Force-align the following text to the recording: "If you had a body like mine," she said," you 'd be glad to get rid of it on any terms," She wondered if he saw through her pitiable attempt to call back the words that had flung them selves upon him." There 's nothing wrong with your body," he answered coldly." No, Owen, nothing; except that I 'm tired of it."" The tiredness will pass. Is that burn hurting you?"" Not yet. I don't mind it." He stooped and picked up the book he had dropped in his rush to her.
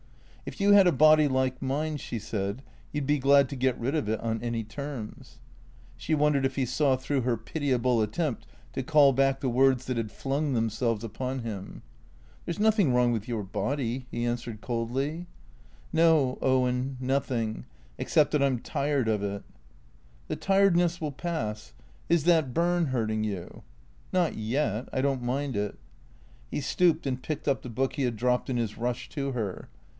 "If 0.51 0.59
you 0.59 0.71
had 0.71 0.87
a 0.87 0.91
body 0.91 1.27
like 1.27 1.61
mine," 1.61 1.97
she 1.97 2.17
said," 2.17 2.63
you 2.91 3.01
'd 3.01 3.05
be 3.05 3.19
glad 3.19 3.47
to 3.49 3.55
get 3.55 3.79
rid 3.79 3.93
of 3.93 4.09
it 4.09 4.19
on 4.19 4.41
any 4.41 4.63
terms," 4.63 5.37
She 5.95 6.15
wondered 6.15 6.43
if 6.43 6.55
he 6.55 6.65
saw 6.65 6.95
through 6.95 7.21
her 7.21 7.37
pitiable 7.37 8.01
attempt 8.01 8.47
to 8.73 8.81
call 8.81 9.13
back 9.13 9.39
the 9.39 9.47
words 9.49 9.85
that 9.85 9.97
had 9.97 10.11
flung 10.11 10.53
them 10.53 10.71
selves 10.71 11.03
upon 11.03 11.39
him." 11.39 11.83
There 12.45 12.53
's 12.53 12.57
nothing 12.59 12.91
wrong 12.91 13.11
with 13.11 13.27
your 13.27 13.43
body," 13.43 14.07
he 14.09 14.25
answered 14.25 14.59
coldly." 14.59 15.27
No, 15.93 16.39
Owen, 16.41 16.97
nothing; 16.99 17.65
except 17.99 18.31
that 18.31 18.41
I 18.41 18.47
'm 18.47 18.57
tired 18.59 19.07
of 19.07 19.21
it."" 19.21 19.43
The 20.29 20.35
tiredness 20.35 20.99
will 20.99 21.11
pass. 21.11 21.73
Is 22.09 22.23
that 22.23 22.55
burn 22.55 22.87
hurting 22.87 23.23
you?"" 23.23 23.61
Not 24.11 24.35
yet. 24.35 24.89
I 24.91 25.01
don't 25.01 25.21
mind 25.21 25.55
it." 25.55 25.77
He 26.49 26.59
stooped 26.59 27.05
and 27.05 27.21
picked 27.21 27.47
up 27.47 27.61
the 27.61 27.69
book 27.69 27.93
he 27.97 28.01
had 28.03 28.15
dropped 28.17 28.49
in 28.49 28.57
his 28.57 28.79
rush 28.79 29.07
to 29.09 29.33
her. 29.33 29.69